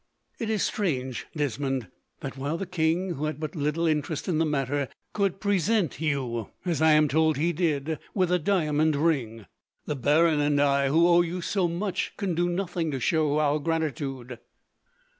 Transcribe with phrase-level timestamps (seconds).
[0.39, 1.85] "It is strange, Desmond,
[2.21, 6.49] that while the king, who had but little interest in the matter, could present you,
[6.65, 9.45] as I am told he did, with a diamond ring,
[9.85, 13.59] the baron and I, who owe you so much, can do nothing to show our
[13.59, 14.39] gratitude."